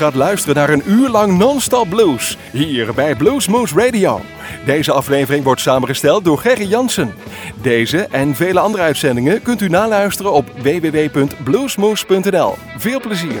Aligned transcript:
gaat 0.00 0.14
luisteren 0.14 0.56
naar 0.56 0.70
een 0.70 0.82
uur 0.86 1.08
lang 1.08 1.38
non-stop 1.38 1.88
blues. 1.88 2.36
Hier 2.52 2.94
bij 2.94 3.14
Bluesmoose 3.14 3.74
Radio. 3.74 4.20
Deze 4.64 4.92
aflevering 4.92 5.44
wordt 5.44 5.60
samengesteld 5.60 6.24
door 6.24 6.38
Gerry 6.38 6.68
Jansen. 6.68 7.14
Deze 7.62 7.98
en 8.10 8.34
vele 8.34 8.60
andere 8.60 8.82
uitzendingen 8.82 9.42
kunt 9.42 9.60
u 9.60 9.68
naluisteren 9.68 10.32
op 10.32 10.50
www.bluesmoose.nl. 10.62 12.54
Veel 12.76 13.00
plezier. 13.00 13.40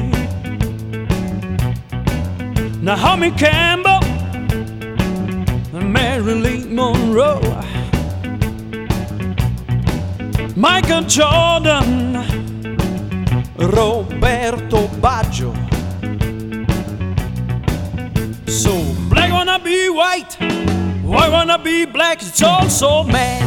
Naomi 2.81 3.31
Campbell, 3.31 3.99
Marilyn 5.71 6.75
Monroe, 6.75 7.39
Michael 10.55 11.03
Jordan. 11.03 12.11
Roberto 13.61 14.87
Baggio. 14.99 15.53
So 18.49 18.71
black 19.07 19.31
wanna 19.31 19.59
be 19.59 19.87
white, 19.89 20.33
white 21.03 21.31
wanna 21.31 21.59
be 21.59 21.85
black, 21.85 22.23
it's 22.23 22.41
all 22.41 22.67
so 22.69 23.03
mad. 23.03 23.43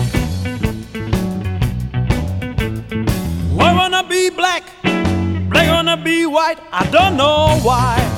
White 3.53 3.75
wanna 3.75 4.05
be 4.05 4.31
black, 4.31 4.63
black 5.51 5.69
wanna 5.69 5.97
be 5.97 6.27
white, 6.27 6.61
I 6.73 6.87
don't 6.93 7.17
know 7.17 7.59
why. 7.63 8.14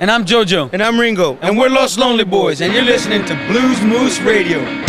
And 0.00 0.12
I'm 0.12 0.24
JoJo. 0.24 0.70
And 0.72 0.80
I'm 0.80 0.98
Ringo. 0.98 1.32
And, 1.34 1.44
and 1.44 1.58
we're 1.58 1.68
Los 1.68 1.98
Lonely 1.98 2.24
Boys. 2.24 2.60
And 2.60 2.72
you're 2.72 2.82
listening 2.82 3.24
to 3.24 3.34
Blues 3.48 3.80
Moose 3.82 4.20
Radio. 4.20 4.87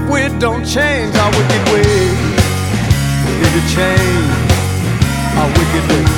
If 0.00 0.08
we 0.08 0.38
don't 0.38 0.64
change 0.64 1.14
our 1.14 1.30
wicked 1.30 1.64
ways, 1.72 2.16
we 3.24 3.32
need 3.40 3.54
to 3.58 3.64
change 3.76 4.30
our 5.36 5.48
wicked 5.48 5.84
ways. 5.90 6.16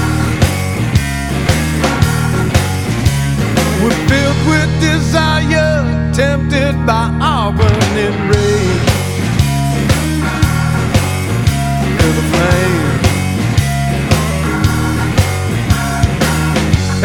We're 3.83 4.01
filled 4.09 4.41
with 4.47 4.71
desire, 4.81 6.12
tempted 6.15 6.87
by 6.87 7.11
our 7.21 7.53
burning 7.53 8.19
rage. 8.31 8.89
Feel 11.99 12.12
the 12.19 12.27
flame. 12.33 12.83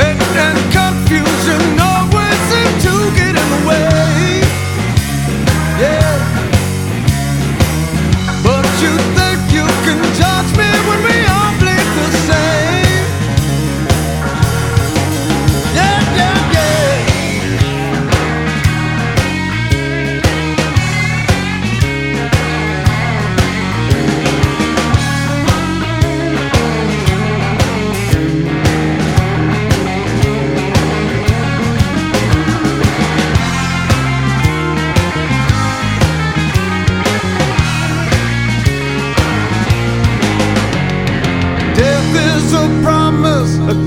And, 0.06 0.19
and 0.45 0.60
confusion 0.78 1.80
always 1.80 2.39
seems 2.49 2.84
to 2.86 2.93
get 3.15 3.36
in 3.36 3.49
the 3.49 3.67
way. 3.67 3.96
you 8.81 9.16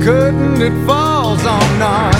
curtain, 0.02 0.60
it 0.62 0.86
falls 0.86 1.44
on 1.44 1.82
us. 1.82 2.19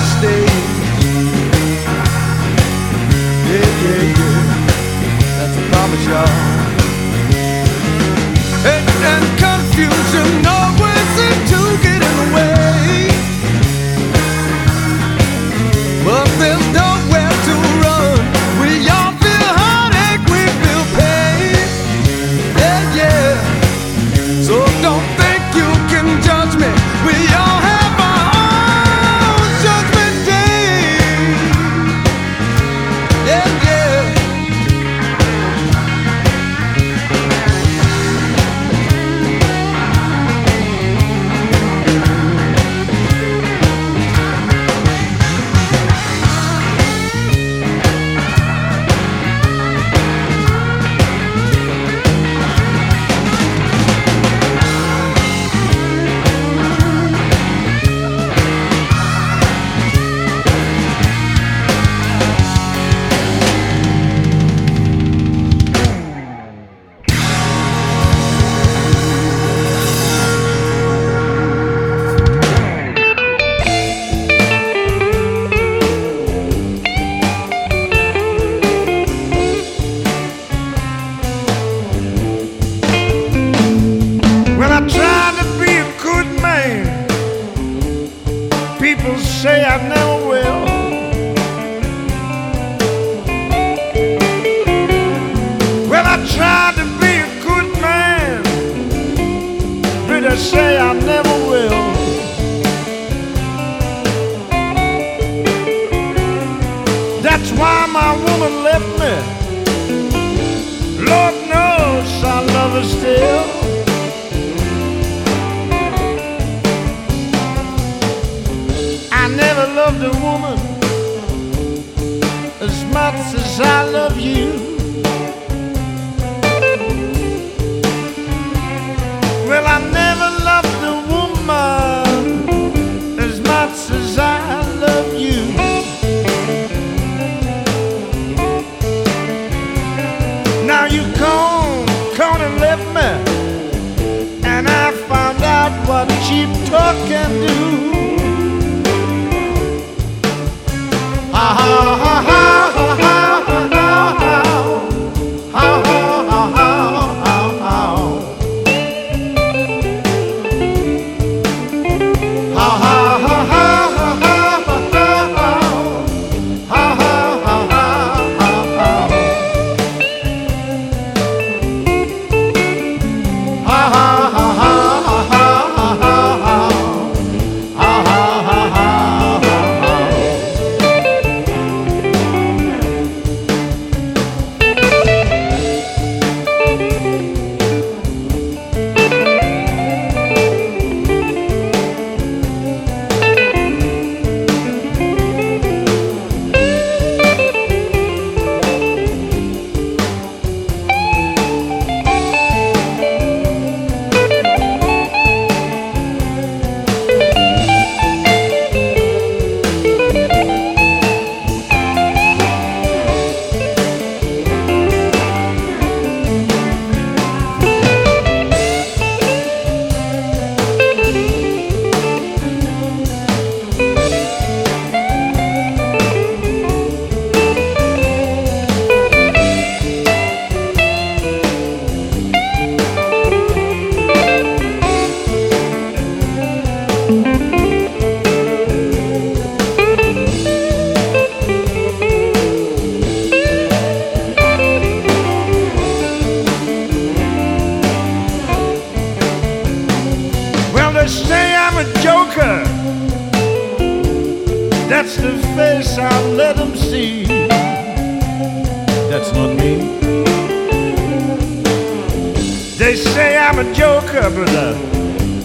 They 262.81 262.97
say 262.97 263.37
I'm 263.37 263.59
a 263.59 263.75
joker, 263.75 264.31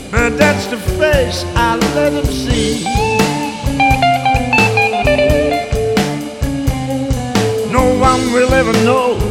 but 0.10 0.38
that's 0.38 0.68
the 0.68 0.78
face 0.78 1.44
I 1.54 1.76
let 1.94 2.12
them 2.14 2.26
see. 2.28 2.82
No 7.74 8.00
one 8.00 8.32
will 8.32 8.54
ever 8.54 8.72
know 8.86 9.25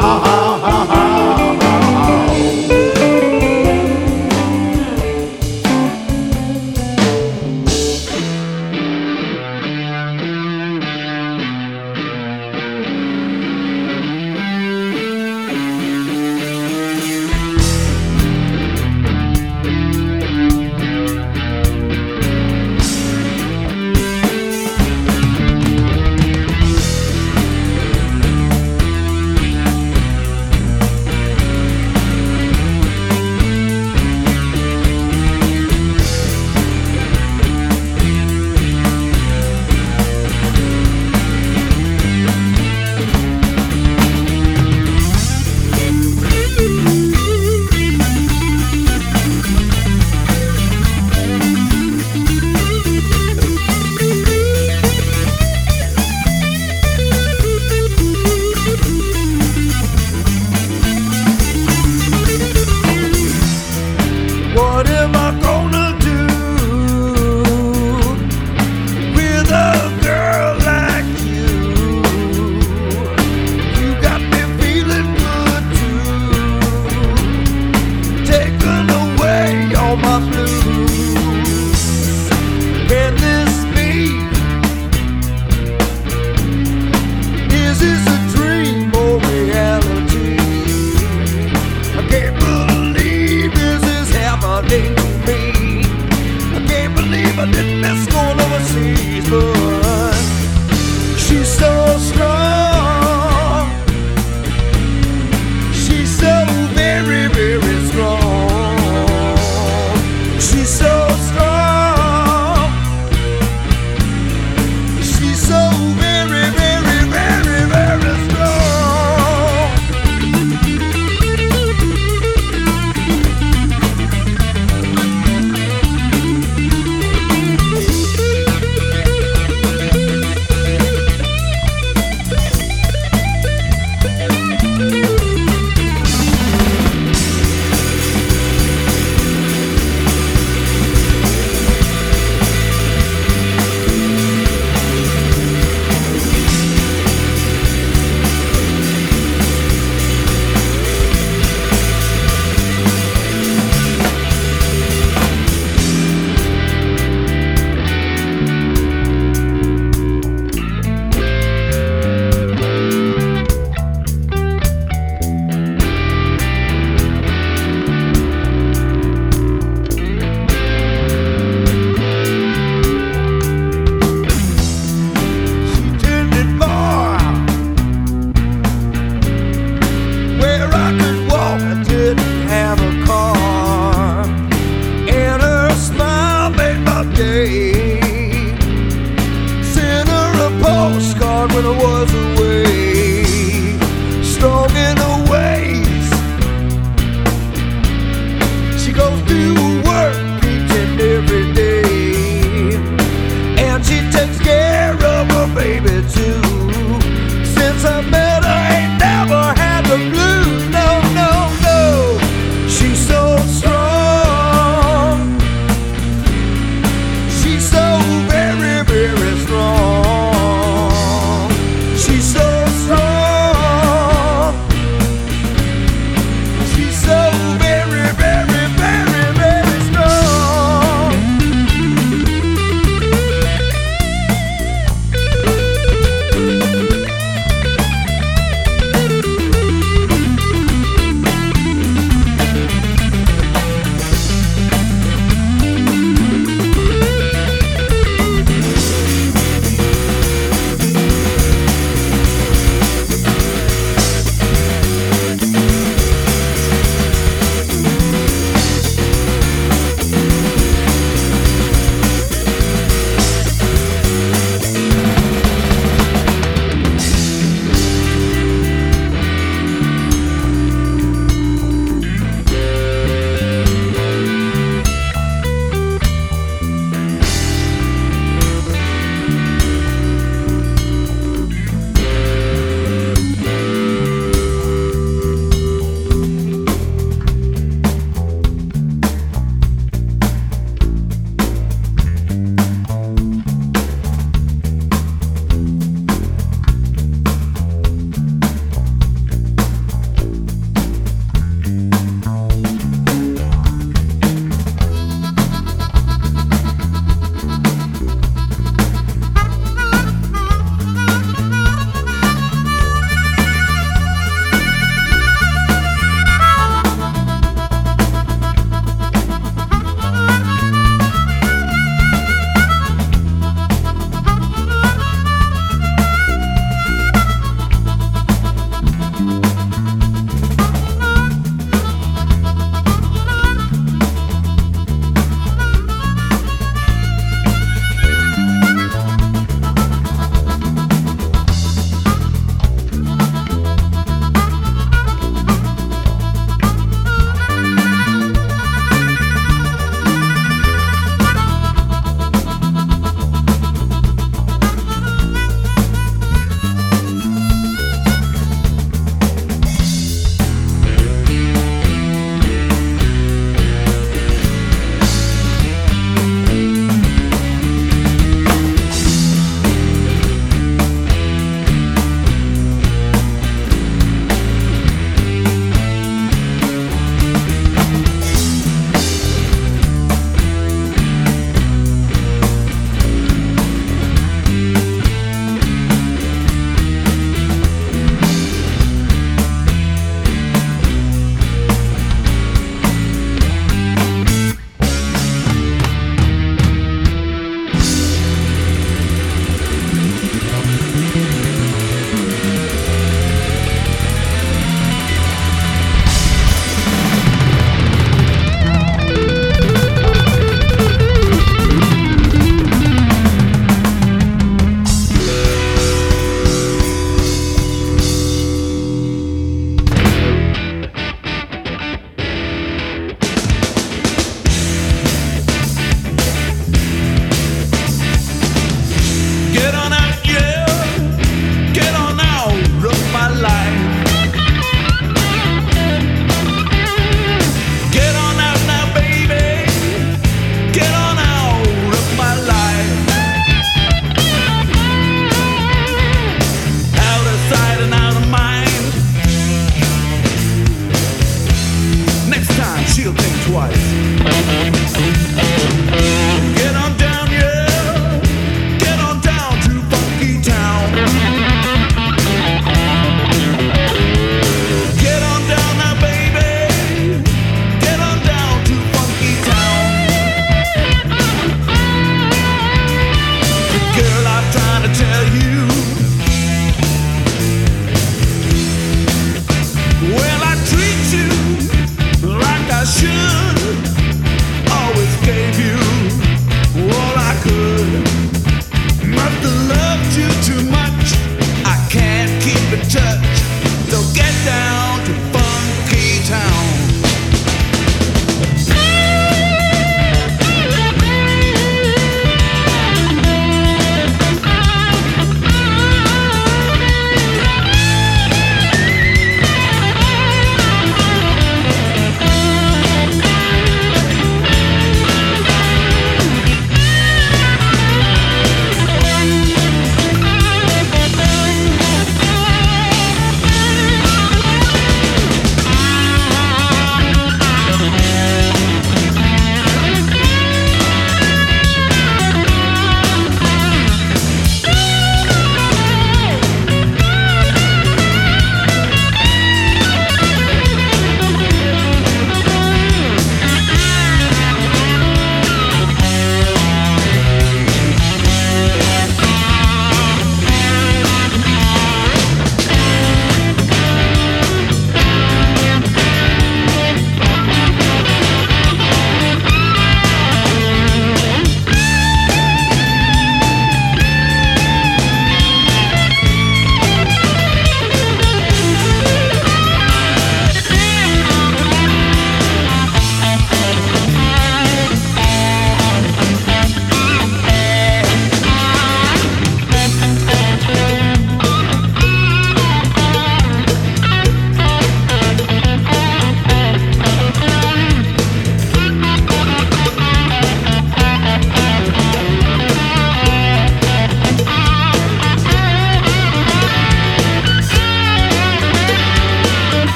Ah, 0.00 0.22
ah. 0.24 0.47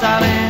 time 0.00 0.43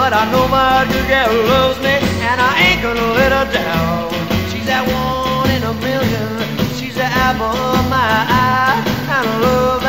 but 0.00 0.14
I 0.14 0.24
know 0.32 0.48
my 0.48 0.86
good 0.90 1.06
girl 1.12 1.30
loves 1.52 1.78
me, 1.80 1.94
and 2.30 2.40
I 2.40 2.52
ain't 2.64 2.80
gonna 2.80 3.08
let 3.20 3.30
her 3.36 3.46
down. 3.52 4.08
She's 4.50 4.64
that 4.64 4.84
one 4.88 5.50
in 5.56 5.62
a 5.62 5.74
million, 5.74 6.40
she's 6.78 6.94
the 6.94 7.04
apple 7.04 7.52
of 7.76 7.84
my 7.90 8.12
eye, 8.48 8.80
and 9.02 9.10
I 9.20 9.38
love 9.44 9.79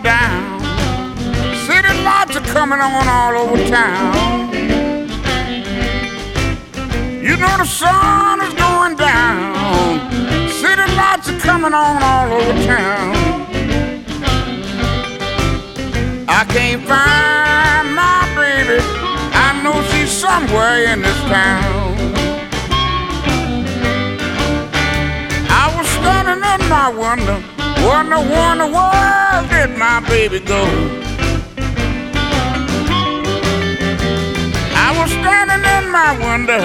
down. 0.00 0.60
City 1.66 1.92
lights 2.02 2.36
are 2.36 2.46
coming 2.54 2.78
on 2.78 3.08
all 3.08 3.36
over 3.36 3.68
town. 3.68 4.52
You 7.20 7.36
know 7.36 7.56
the 7.58 7.64
sun 7.64 8.40
is 8.40 8.54
going 8.54 8.96
down. 8.96 10.10
City 10.48 10.86
lights 10.96 11.28
are 11.28 11.38
coming 11.40 11.74
on 11.74 12.02
all 12.02 12.32
over 12.32 12.64
town. 12.64 13.12
I 16.28 16.44
can't 16.54 16.82
find 16.90 17.94
my 17.94 18.20
baby. 18.34 18.78
I 19.34 19.60
know 19.62 19.82
she's 19.90 20.10
somewhere 20.10 20.84
in 20.92 21.02
this 21.02 21.20
town. 21.24 21.92
I 25.50 25.74
was 25.76 25.88
standing 25.98 26.42
in 26.52 26.68
my 26.70 26.88
window, 26.88 27.42
wonder, 27.84 28.20
wonder 28.34 28.66
where 28.66 29.11
did 29.52 29.76
my 29.76 30.00
baby 30.08 30.40
go? 30.40 30.62
I 34.86 34.88
was 34.98 35.10
standing 35.20 35.64
in 35.76 35.84
my 35.98 36.10
window, 36.26 36.62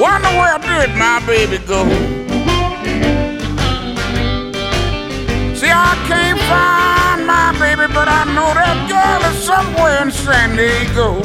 wonder 0.00 0.32
where 0.40 0.58
did 0.58 0.92
my 0.96 1.22
baby 1.26 1.58
go? 1.72 1.82
See, 5.58 5.72
I 5.72 5.92
can't 6.10 6.40
find 6.52 7.26
my 7.26 7.48
baby, 7.62 7.86
but 7.92 8.08
I 8.08 8.24
know 8.34 8.50
that 8.60 8.78
girl 8.92 9.20
is 9.30 9.36
somewhere 9.50 10.02
in 10.02 10.10
San 10.10 10.56
Diego. 10.56 11.20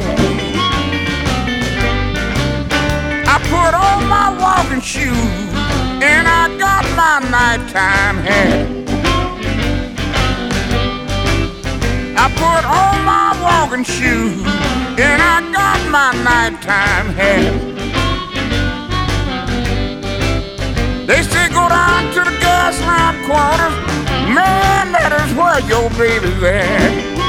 I 3.32 3.36
put 3.54 3.72
on 3.88 4.00
my 4.08 4.28
walking 4.42 4.80
shoes 4.80 5.50
and 6.02 6.26
I 6.28 6.42
got 6.58 6.84
my 6.96 7.16
nighttime 7.30 8.18
hat. 8.18 8.79
I 12.22 12.28
put 12.36 12.64
on 12.68 13.02
my 13.06 13.32
walking 13.42 13.82
shoes 13.82 14.44
and 15.00 15.22
I 15.22 15.40
got 15.56 15.80
my 15.88 16.12
nighttime 16.22 17.08
hat. 17.16 17.54
They 21.06 21.22
say 21.22 21.48
go 21.48 21.66
down 21.66 22.12
to 22.12 22.20
the 22.20 22.36
Gaslamp 22.44 23.24
quarters. 23.24 23.74
Man, 24.34 24.92
that 24.92 25.16
is 25.24 25.34
where 25.34 25.60
your 25.66 25.88
baby's 25.96 26.42
at. 26.42 27.19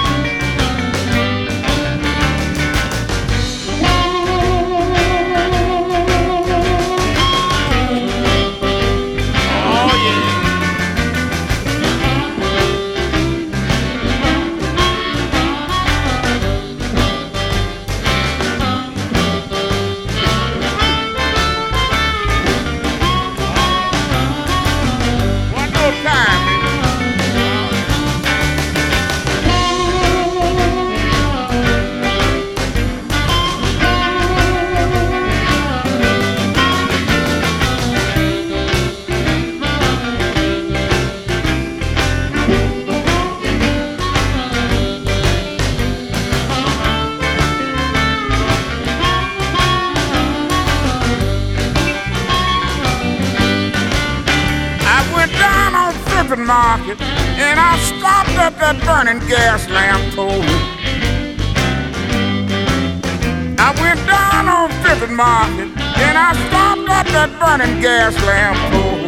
Gas 67.82 68.16
lamp 68.26 68.58
pole. 68.72 69.02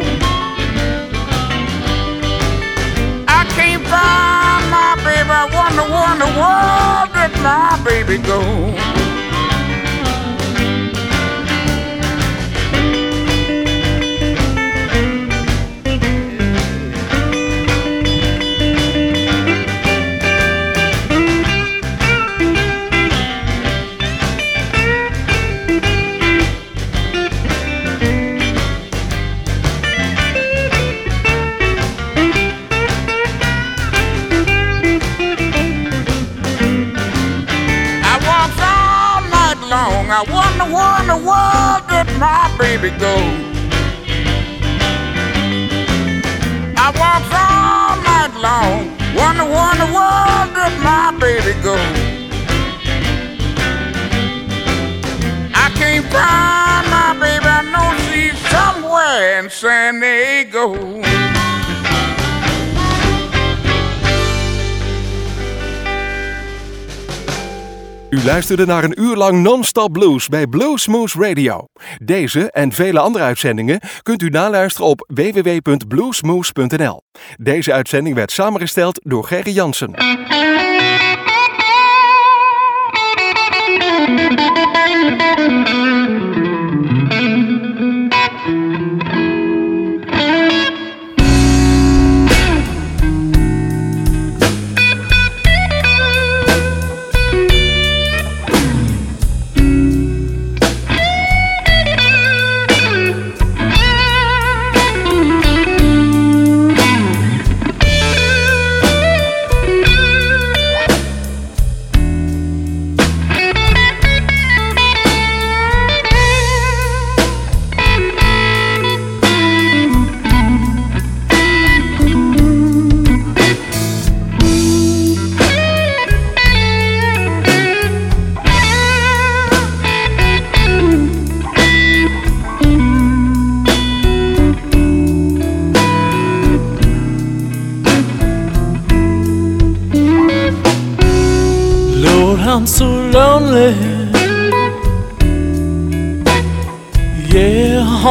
I 3.28 3.44
can't 3.54 3.84
find 3.86 4.64
my 4.68 4.96
baby. 5.04 5.30
I 5.30 5.44
wonder, 5.54 5.86
wonder, 5.94 6.26
where 6.38 7.06
did 7.14 7.34
my 7.40 7.80
baby 7.84 8.18
go? 8.18 9.03
Luisterde 68.24 68.66
naar 68.66 68.84
een 68.84 69.00
uur 69.02 69.16
lang 69.16 69.42
non-stop 69.42 69.92
blues 69.92 70.28
bij 70.28 70.46
Bluesmoose 70.46 71.18
Radio. 71.18 71.66
Deze 71.98 72.50
en 72.50 72.72
vele 72.72 72.98
andere 72.98 73.24
uitzendingen 73.24 73.80
kunt 74.02 74.22
u 74.22 74.28
naluisteren 74.28 74.88
op 74.88 75.10
www.bluesmoose.nl. 75.14 77.02
Deze 77.36 77.72
uitzending 77.72 78.14
werd 78.14 78.30
samengesteld 78.30 79.00
door 79.02 79.24
Gerry 79.24 79.52
Jansen. 79.52 79.94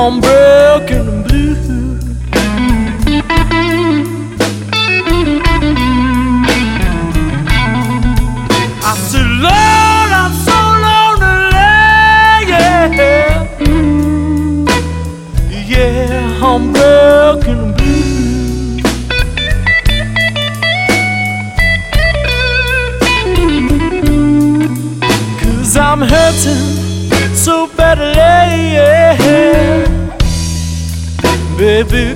Yeah, 0.04 0.53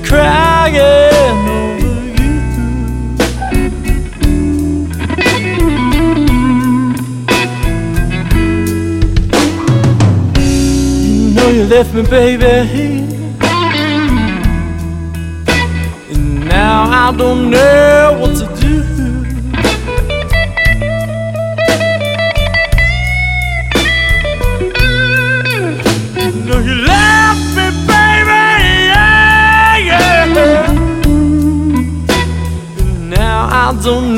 Crying 0.04 1.48
over 1.48 2.06
you. 2.22 2.34
You 11.10 11.34
know 11.36 11.50
you 11.50 11.64
left 11.66 11.94
me, 11.94 12.02
baby. 12.04 12.46
And 16.12 16.46
now 16.46 16.84
I 16.84 17.16
don't 17.18 17.50
know 17.50 18.18
what 18.20 18.36
to 18.38 18.46
do. 18.46 18.57
Don't 33.88 34.17